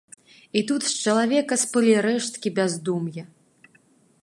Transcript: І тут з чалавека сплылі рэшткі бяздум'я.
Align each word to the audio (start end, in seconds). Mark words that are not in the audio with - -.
І 0.59 0.61
тут 0.71 0.85
з 0.91 0.95
чалавека 1.03 1.59
сплылі 1.65 1.95
рэшткі 2.07 2.55
бяздум'я. 2.61 3.23